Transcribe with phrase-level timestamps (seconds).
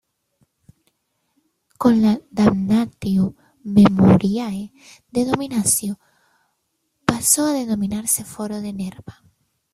[1.77, 4.73] Con la "damnatio memoriae"
[5.11, 5.99] de Domiciano,
[7.05, 9.21] pasó a denominarse Foro de Nerva.